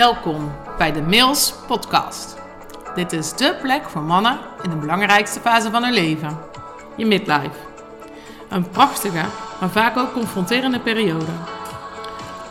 [0.00, 2.36] Welkom bij de Mails Podcast.
[2.94, 6.38] Dit is dé plek voor mannen in de belangrijkste fase van hun leven:
[6.96, 7.58] je midlife.
[8.48, 9.24] Een prachtige,
[9.60, 11.32] maar vaak ook confronterende periode.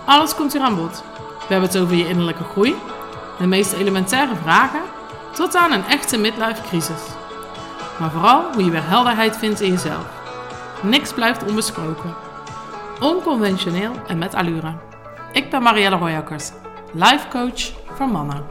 [0.05, 1.03] Alles komt hier aan bod.
[1.47, 2.75] We hebben het over je innerlijke groei,
[3.39, 4.81] de meest elementaire vragen,
[5.33, 7.01] tot aan een echte midlife crisis.
[7.99, 10.05] Maar vooral hoe je weer helderheid vindt in jezelf.
[10.81, 12.15] Niks blijft onbesproken.
[12.99, 14.73] Onconventioneel en met allure.
[15.31, 16.51] Ik ben Marielle Royakkers,
[16.93, 18.43] life coach voor mannen.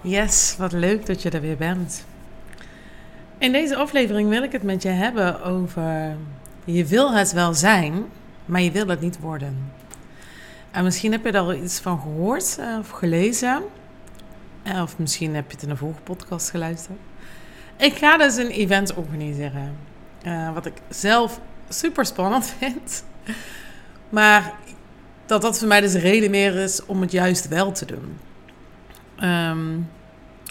[0.00, 2.06] Yes, wat leuk dat je er weer bent.
[3.38, 6.16] In deze aflevering wil ik het met je hebben over
[6.64, 8.04] je wil het wel zijn,
[8.44, 9.72] maar je wil het niet worden.
[10.70, 13.62] En misschien heb je er al iets van gehoord eh, of gelezen.
[14.62, 16.98] Eh, of misschien heb je het in een vorige podcast geluisterd.
[17.76, 19.76] Ik ga dus een event organiseren.
[20.26, 23.04] Uh, wat ik zelf super spannend vind.
[24.08, 24.54] Maar
[25.28, 28.18] dat dat voor mij dus reden meer is om het juist wel te doen.
[29.28, 29.90] Um,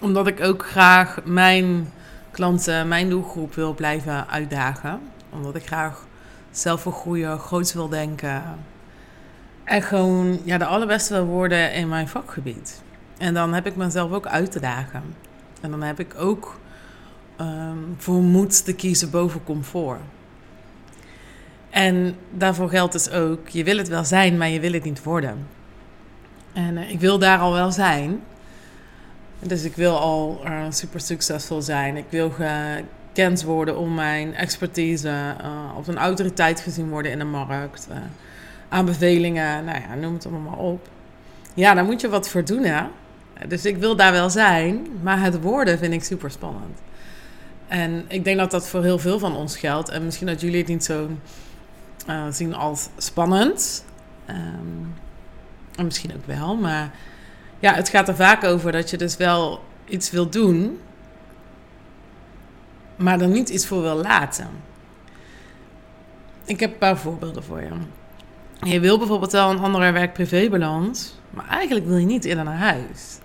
[0.01, 1.91] omdat ik ook graag mijn
[2.31, 4.99] klanten, mijn doelgroep wil blijven uitdagen.
[5.29, 6.05] Omdat ik graag
[6.51, 8.43] zelf wil groeien, groots wil denken.
[9.63, 12.81] En gewoon ja, de allerbeste wil worden in mijn vakgebied.
[13.17, 15.03] En dan heb ik mezelf ook uit te dagen.
[15.61, 16.59] En dan heb ik ook
[17.41, 19.99] um, voor moed te kiezen boven comfort.
[21.69, 25.03] En daarvoor geldt dus ook, je wil het wel zijn, maar je wil het niet
[25.03, 25.47] worden.
[26.53, 28.19] En uh, ik wil daar al wel zijn.
[29.39, 31.97] Dus ik wil al uh, super succesvol zijn.
[31.97, 37.25] Ik wil gekend worden om mijn expertise, uh, of een autoriteit gezien worden in de
[37.25, 37.87] markt.
[38.69, 40.87] aanbevelingen, nou ja, noem het allemaal op.
[41.53, 42.83] Ja, daar moet je wat voor doen, hè.
[43.47, 46.79] Dus ik wil daar wel zijn, maar het worden vind ik super spannend.
[47.67, 49.89] En ik denk dat dat voor heel veel van ons geldt.
[49.89, 51.09] En misschien dat jullie het niet zo
[52.09, 53.85] uh, zien als spannend.
[54.29, 54.93] Um,
[55.75, 56.91] en misschien ook wel, maar
[57.59, 60.79] ja, het gaat er vaak over dat je dus wel iets wil doen,
[62.95, 64.47] maar er niet iets voor wil laten.
[66.45, 67.69] Ik heb een paar voorbeelden voor je.
[68.71, 73.19] Je wil bijvoorbeeld wel een andere werk-privé-balans, maar eigenlijk wil je niet eerder naar huis.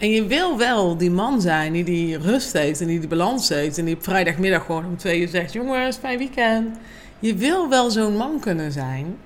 [0.00, 3.48] En je wil wel die man zijn die die rust heeft en die die balans
[3.48, 3.78] heeft.
[3.78, 6.76] En die op vrijdagmiddag gewoon om twee uur zegt: Jongens, fijn weekend.
[7.20, 9.16] Je wil wel zo'n man kunnen zijn.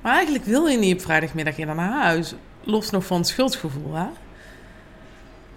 [0.00, 2.34] Maar eigenlijk wil je niet op vrijdagmiddag naar huis.
[2.64, 4.06] Los nog van het schuldgevoel, hè?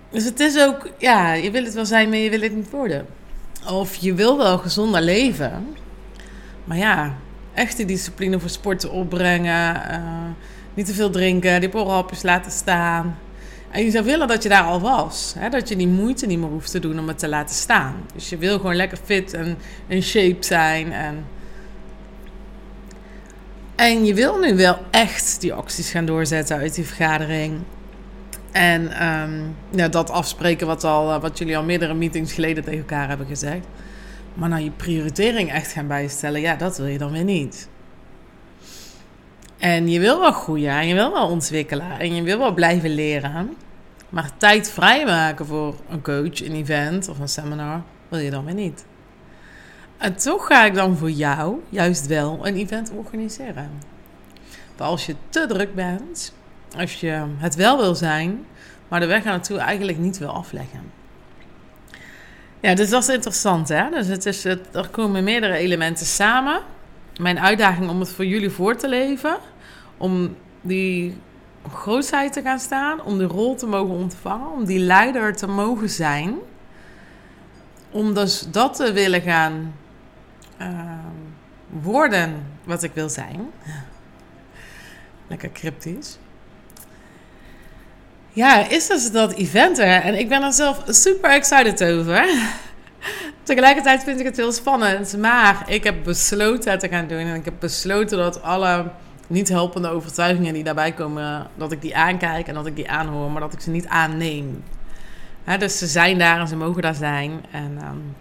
[0.10, 2.70] Dus het is ook, ja, je wil het wel zijn, maar je wil het niet
[2.70, 3.06] worden.
[3.72, 5.76] Of je wil wel gezonder leven.
[6.64, 7.16] Maar ja,
[7.54, 9.76] echte discipline voor sporten opbrengen.
[9.92, 10.00] Uh,
[10.74, 13.18] niet te veel drinken, die borrelhapjes laten staan.
[13.70, 15.34] En je zou willen dat je daar al was.
[15.38, 15.50] Hè?
[15.50, 17.96] Dat je die moeite niet meer hoeft te doen om het te laten staan.
[18.14, 19.58] Dus je wil gewoon lekker fit en
[19.88, 20.92] in shape zijn.
[20.92, 21.26] En,
[23.76, 27.60] en je wil nu wel echt die acties gaan doorzetten uit die vergadering.
[28.52, 33.08] En um, ja, dat afspreken wat, al, wat jullie al meerdere meetings geleden tegen elkaar
[33.08, 33.66] hebben gezegd.
[34.34, 37.70] Maar nou je prioritering echt gaan bijstellen, ja, dat wil je dan weer niet.
[39.58, 42.90] En je wil wel groeien en je wil wel ontwikkelen en je wil wel blijven
[42.90, 43.56] leren.
[44.10, 48.54] Maar tijd vrijmaken voor een coach, een event of een seminar wil je dan weer
[48.54, 48.86] niet.
[50.04, 53.72] En toch ga ik dan voor jou juist wel een event organiseren.
[54.76, 56.34] Want als je te druk bent,
[56.78, 58.46] als je het wel wil zijn,
[58.88, 60.92] maar de weg naartoe eigenlijk niet wil afleggen.
[62.60, 63.90] Ja, dus dat is interessant, hè?
[63.90, 66.62] Dus het is, er komen meerdere elementen samen.
[67.18, 69.38] Mijn uitdaging om het voor jullie voor te leven,
[69.98, 71.18] om die
[71.74, 75.90] grootheid te gaan staan, om die rol te mogen ontvangen, om die leider te mogen
[75.90, 76.36] zijn.
[77.92, 79.74] Om dus dat te willen gaan
[80.64, 80.70] uh,
[81.82, 83.50] worden wat ik wil zijn.
[85.28, 86.18] Lekker cryptisch.
[88.30, 90.02] Ja, is dus dat event er.
[90.02, 92.26] En ik ben er zelf super excited over.
[93.44, 95.18] Tegelijkertijd vind ik het heel spannend.
[95.18, 97.18] Maar ik heb besloten het te gaan doen.
[97.18, 98.92] En ik heb besloten dat alle
[99.28, 103.32] niet helpende overtuigingen die daarbij komen, dat ik die aankijk en dat ik die aanhoor,
[103.32, 104.64] maar dat ik ze niet aanneem.
[105.60, 107.46] dus ze zijn daar en ze mogen daar zijn.
[107.52, 108.16] En um,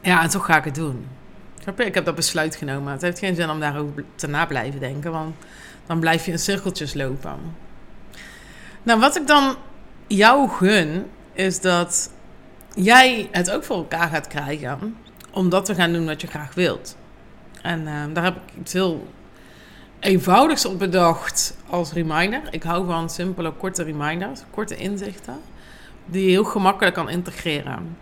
[0.00, 1.06] ja, en toch ga ik het doen.
[1.76, 2.92] Ik heb dat besluit genomen.
[2.92, 5.34] Het heeft geen zin om daarover te na blijven denken, want
[5.86, 7.38] dan blijf je in cirkeltjes lopen.
[8.82, 9.56] Nou, wat ik dan
[10.06, 12.10] jou gun, is dat
[12.74, 14.96] jij het ook voor elkaar gaat krijgen
[15.30, 16.96] om dat te gaan doen wat je graag wilt.
[17.62, 19.08] En uh, daar heb ik iets heel
[20.00, 22.42] eenvoudigs op bedacht als reminder.
[22.50, 25.40] Ik hou van simpele, korte reminders, korte inzichten,
[26.06, 27.96] die je heel gemakkelijk kan integreren.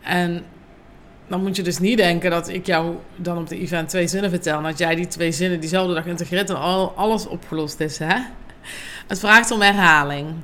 [0.00, 0.44] En
[1.26, 4.30] dan moet je dus niet denken dat ik jou dan op de event twee zinnen
[4.30, 4.56] vertel.
[4.56, 7.98] En dat jij die twee zinnen diezelfde dag integreert en al, alles opgelost is.
[7.98, 8.16] Hè?
[9.06, 10.34] Het vraagt om herhaling.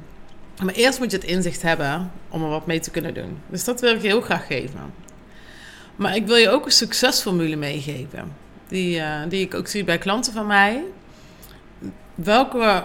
[0.63, 3.39] Maar eerst moet je het inzicht hebben om er wat mee te kunnen doen.
[3.47, 4.93] Dus dat wil ik heel graag geven.
[5.97, 8.33] Maar ik wil je ook een succesformule meegeven.
[8.69, 10.83] Die, uh, die ik ook zie bij klanten van mij.
[12.15, 12.85] Welke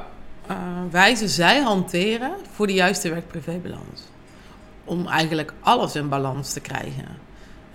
[0.50, 0.58] uh,
[0.92, 4.02] wijze zij hanteren voor de juiste werk-privé-balans.
[4.84, 7.25] Om eigenlijk alles in balans te krijgen.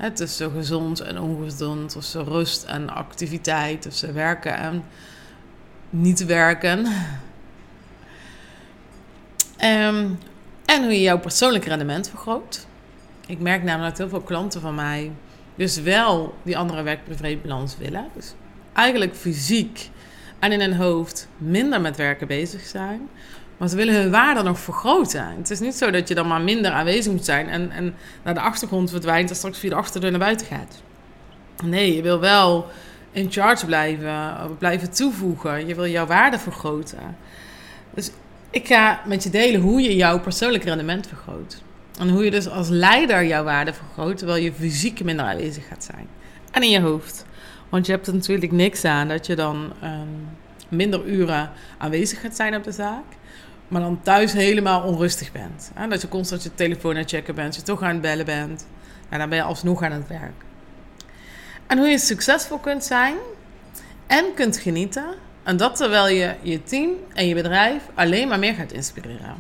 [0.01, 4.85] He, tussen gezond en ongezond, tussen rust en activiteit, tussen werken en
[5.91, 6.79] niet werken.
[9.65, 10.19] Um,
[10.65, 12.67] en hoe je jouw persoonlijk rendement vergroot.
[13.27, 15.13] Ik merk namelijk dat heel veel klanten van mij
[15.55, 18.09] dus wel die andere werk-privé-balans willen.
[18.15, 18.35] Dus
[18.73, 19.91] eigenlijk fysiek
[20.39, 23.09] en in hun hoofd minder met werken bezig zijn.
[23.61, 25.35] Maar ze willen hun waarde nog vergroten.
[25.37, 28.35] Het is niet zo dat je dan maar minder aanwezig moet zijn en, en naar
[28.35, 30.83] de achtergrond verdwijnt en straks via de achterdeur naar buiten gaat.
[31.65, 32.67] Nee, je wil wel
[33.13, 35.67] in charge blijven, blijven toevoegen.
[35.67, 37.17] Je wil jouw waarde vergroten.
[37.95, 38.11] Dus
[38.51, 41.63] ik ga met je delen hoe je jouw persoonlijk rendement vergroot.
[41.99, 45.85] En hoe je dus als leider jouw waarde vergroot, terwijl je fysiek minder aanwezig gaat
[45.85, 46.09] zijn.
[46.51, 47.25] En in je hoofd.
[47.69, 50.29] Want je hebt er natuurlijk niks aan dat je dan um,
[50.69, 53.19] minder uren aanwezig gaat zijn op de zaak.
[53.71, 55.71] Maar dan thuis helemaal onrustig bent.
[55.75, 55.89] Hè?
[55.89, 58.67] Dat je constant je telefoon aan het checken bent, je toch aan het bellen bent.
[59.09, 60.45] En dan ben je alsnog aan het werk.
[61.67, 63.15] En hoe je succesvol kunt zijn
[64.07, 65.15] en kunt genieten.
[65.43, 69.35] En dat terwijl je je team en je bedrijf alleen maar meer gaat inspireren.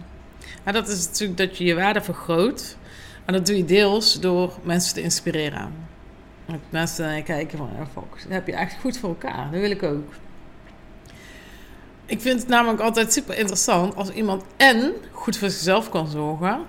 [0.64, 2.76] En dat is natuurlijk dat je je waarde vergroot.
[3.24, 5.88] En dat doe je deels door mensen te inspireren.
[6.68, 9.50] Mensen kijken van, Fox, dat heb je echt goed voor elkaar.
[9.50, 10.12] Dat wil ik ook.
[12.10, 16.60] Ik vind het namelijk altijd super interessant als iemand en goed voor zichzelf kan zorgen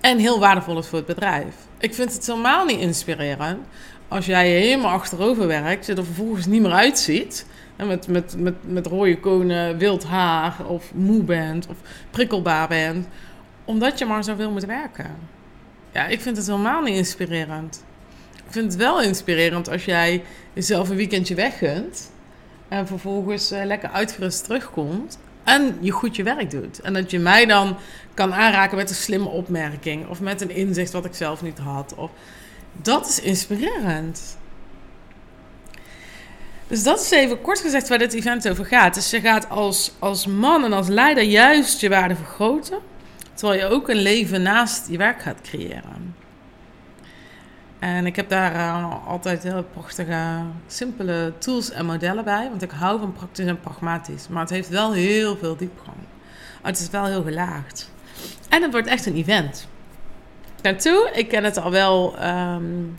[0.00, 1.54] en heel waardevol is voor het bedrijf.
[1.78, 3.66] Ik vind het helemaal niet inspirerend
[4.08, 7.46] als jij helemaal achterover werkt, je er vervolgens niet meer uitziet.
[7.76, 11.76] Met, met, met, met rode konen, wild haar of moe bent of
[12.10, 13.06] prikkelbaar bent.
[13.64, 15.16] Omdat je maar zoveel moet werken.
[15.92, 17.84] Ja, ik vind het helemaal niet inspirerend.
[18.34, 22.10] Ik vind het wel inspirerend als jij jezelf een weekendje weggunt.
[22.68, 25.18] En vervolgens uh, lekker uitgerust terugkomt.
[25.44, 26.80] En je goed je werk doet.
[26.80, 27.76] En dat je mij dan
[28.14, 30.08] kan aanraken met een slimme opmerking.
[30.08, 31.94] Of met een inzicht wat ik zelf niet had.
[31.94, 32.10] Of,
[32.82, 34.36] dat is inspirerend.
[36.66, 38.94] Dus dat is even kort gezegd waar dit event over gaat.
[38.94, 42.78] Dus je gaat als, als man en als leider juist je waarde vergroten.
[43.34, 46.14] Terwijl je ook een leven naast je werk gaat creëren.
[47.78, 52.48] En ik heb daar uh, altijd heel prachtige, simpele tools en modellen bij.
[52.48, 54.28] Want ik hou van praktisch en pragmatisch.
[54.28, 55.96] Maar het heeft wel heel veel diepgang.
[56.62, 57.90] Het is wel heel gelaagd.
[58.48, 59.68] En het wordt echt een event.
[60.62, 62.98] Naartoe, ik ken het al wel, um,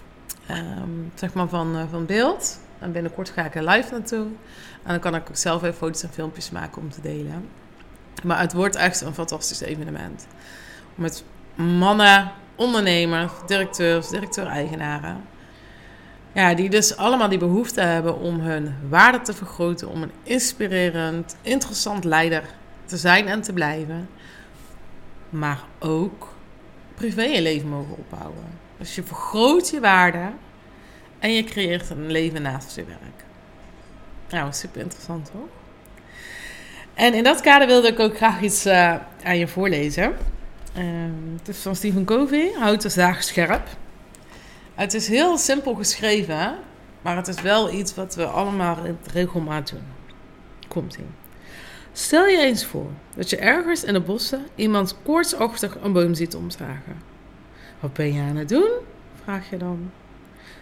[0.49, 2.59] um, zeg maar, van, uh, van beeld.
[2.79, 4.25] En binnenkort ga ik er live naartoe.
[4.83, 7.49] En dan kan ik ook zelf even foto's en filmpjes maken om te delen.
[8.23, 10.27] Maar het wordt echt een fantastisch evenement.
[10.95, 11.23] Met
[11.55, 15.23] mannen, ondernemers, directeurs, directeur-eigenaren.
[16.31, 19.89] Ja, die dus allemaal die behoefte hebben om hun waarde te vergroten.
[19.89, 22.43] Om een inspirerend, interessant leider
[22.85, 24.09] te zijn en te blijven.
[25.29, 26.27] Maar ook
[26.95, 28.45] privé je leven mogen opbouwen.
[28.77, 30.29] Dus je vergroot je waarde
[31.19, 33.25] en je creëert een leven naast je werk.
[34.29, 35.47] Nou, super interessant hoor.
[36.93, 40.15] En in dat kader wilde ik ook graag iets uh, aan je voorlezen.
[40.77, 40.83] Uh,
[41.37, 43.67] het is van Stephen Covey, Houd de zaag scherp.
[44.75, 46.55] Het is heel simpel geschreven,
[47.01, 48.77] maar het is wel iets wat we allemaal
[49.13, 49.83] regelmaat doen.
[50.67, 51.05] Komt ie.
[51.91, 56.35] Stel je eens voor dat je ergens in de bossen iemand koortsachtig een boom ziet
[56.35, 57.01] omzagen.
[57.79, 58.69] Wat ben je aan het doen?
[59.23, 59.91] vraag je dan.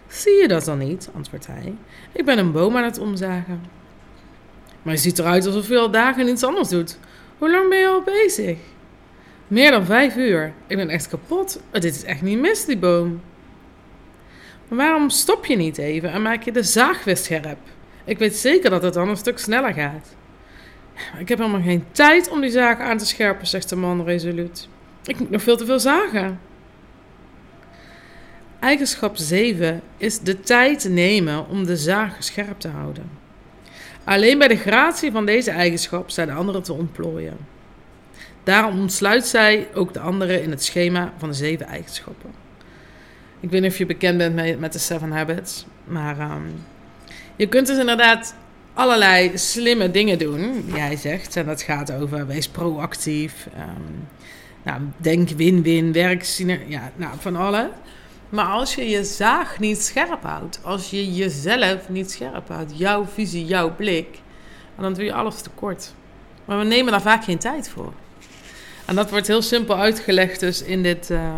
[0.08, 1.10] Zie je dat dan niet?
[1.16, 1.76] antwoordt hij.
[2.12, 3.62] Ik ben een boom aan het omzagen.
[4.82, 6.98] Maar je ziet eruit alsof je al dagen iets anders doet.
[7.38, 8.58] Hoe lang ben je al bezig?
[9.48, 10.54] Meer dan vijf uur.
[10.68, 11.62] Ik ben echt kapot.
[11.72, 13.22] Dit is echt niet mis, die boom.
[14.68, 17.58] Maar waarom stop je niet even en maak je de zaag weer scherp?
[18.04, 20.16] Ik weet zeker dat het dan een stuk sneller gaat.
[21.18, 24.68] Ik heb helemaal geen tijd om die zaag aan te scherpen, zegt de man resoluut.
[25.06, 26.40] Ik moet nog veel te veel zagen.
[28.60, 33.10] Eigenschap 7 is de tijd nemen om de zaag scherp te houden.
[34.04, 37.38] Alleen bij de gratie van deze eigenschap zijn de anderen te ontplooien.
[38.46, 42.30] Daarom ontsluit zij ook de anderen in het schema van de zeven eigenschappen.
[43.40, 46.64] Ik weet niet of je bekend bent met de Seven Habits, maar um,
[47.36, 48.36] je kunt dus inderdaad
[48.74, 51.36] allerlei slimme dingen doen, hij zegt.
[51.36, 54.08] En dat gaat over wees proactief, um,
[54.64, 56.24] nou, denk win-win, werk,
[56.68, 57.70] ja, nou, van alle.
[58.30, 63.06] Maar als je je zaag niet scherp houdt, als je jezelf niet scherp houdt, jouw
[63.06, 64.22] visie, jouw blik,
[64.80, 65.94] dan doe je alles tekort.
[66.46, 67.94] Maar we nemen daar vaak geen tijd voor.
[68.86, 71.34] En dat wordt heel simpel uitgelegd dus in dit, uh,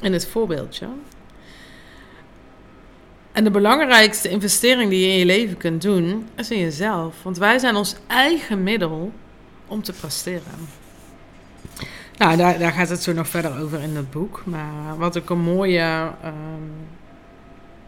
[0.00, 0.86] in dit voorbeeldje.
[3.32, 7.22] En de belangrijkste investering die je in je leven kunt doen, is in jezelf.
[7.22, 9.12] Want wij zijn ons eigen middel
[9.66, 10.68] om te presteren.
[12.16, 14.42] Nou, daar, daar gaat het zo nog verder over in het boek.
[14.44, 16.72] Maar wat ik een mooie, um,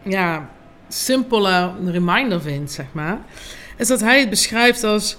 [0.03, 0.49] ja,
[0.87, 3.19] simpele reminder vind, zeg maar,
[3.77, 5.17] is dat hij het beschrijft als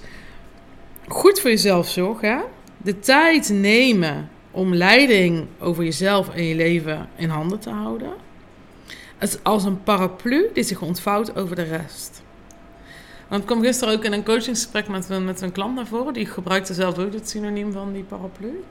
[1.07, 2.43] goed voor jezelf zorgen,
[2.83, 8.13] de tijd nemen om leiding over jezelf en je leven in handen te houden.
[9.17, 12.21] Het is als een paraplu die zich ontvouwt over de rest.
[13.27, 16.13] Want ik kwam gisteren ook in een coachingsgesprek met een, met een klant naar voren.
[16.13, 18.63] Die gebruikte zelf ook het synoniem van die paraplu.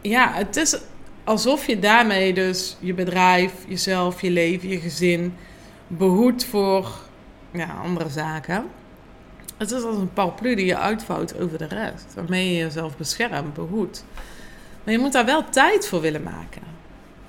[0.00, 0.78] Ja, het is
[1.24, 5.34] alsof je daarmee dus je bedrijf, jezelf, je leven, je gezin
[5.86, 6.88] behoedt voor
[7.50, 8.64] ja, andere zaken.
[9.56, 12.14] Het is als een paraplu die je uitvouwt over de rest.
[12.14, 14.04] Waarmee je jezelf beschermt, behoedt.
[14.84, 16.62] Maar je moet daar wel tijd voor willen maken.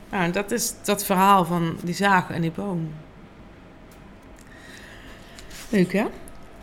[0.10, 2.94] Nou, dat is dat verhaal van die zaag en die boom.
[5.70, 6.06] Leuk hè?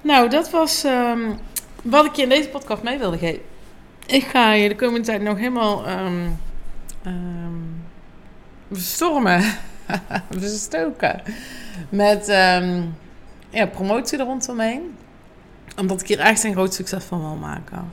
[0.01, 1.39] Nou, dat was um,
[1.83, 3.43] wat ik je in deze podcast mee wilde geven.
[4.07, 6.39] Ik ga je de komende tijd nog helemaal um,
[7.07, 7.85] um,
[8.69, 9.43] bestormen,
[10.41, 11.23] bestoken
[11.89, 12.27] met
[13.51, 14.97] ja, promotie er rondomheen.
[15.77, 17.93] Omdat ik hier echt een groot succes van wil maken.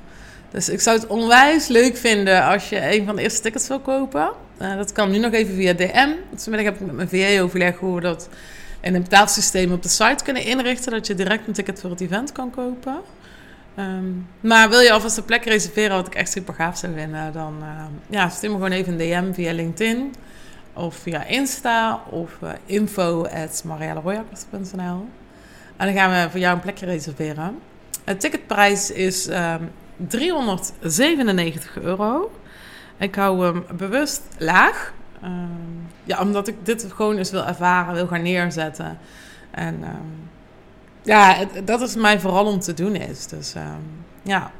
[0.51, 3.79] Dus ik zou het onwijs leuk vinden als je een van de eerste tickets wil
[3.79, 4.31] kopen.
[4.61, 6.09] Uh, dat kan nu nog even via DM.
[6.35, 8.29] Vanmiddag heb ik met mijn VA overleg hoe we dat
[8.81, 10.91] in een betaalsysteem op de site kunnen inrichten.
[10.91, 13.01] Dat je direct een ticket voor het event kan kopen.
[13.77, 17.33] Um, maar wil je alvast een plek reserveren, wat ik echt super gaaf zou vinden,
[17.33, 20.13] dan uh, ja, stuur me gewoon even een DM via LinkedIn
[20.73, 23.63] of via Insta of uh, info at
[25.77, 27.59] En dan gaan we voor jou een plekje reserveren.
[28.11, 32.31] Het ticketprijs is um, 397 euro.
[32.97, 34.93] Ik hou hem bewust laag.
[35.23, 38.97] Um, ja, omdat ik dit gewoon eens wil ervaren, wil gaan neerzetten.
[39.51, 40.29] En um,
[41.01, 43.27] ja, het, dat is mij vooral om te doen is.
[43.27, 43.53] Dus
[44.21, 44.51] ja.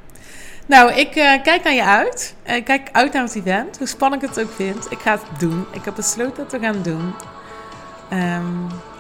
[0.66, 2.36] Nou, ik uh, kijk naar je uit.
[2.44, 3.78] Ik kijk uit naar het event.
[3.78, 4.92] Hoe spannend ik het ook vind.
[4.92, 5.66] Ik ga het doen.
[5.72, 7.14] Ik heb besloten dat we gaan doen.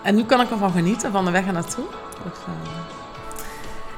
[0.03, 1.86] en nu kan ik ervan genieten van de weg er naartoe.
[2.24, 2.39] Dus,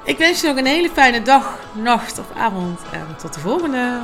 [0.03, 2.79] ik wens je nog een hele fijne dag, nacht of avond.
[2.91, 4.01] En tot de volgende.